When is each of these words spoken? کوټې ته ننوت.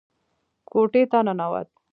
کوټې 0.69 1.01
ته 1.11 1.19
ننوت. 1.25 1.69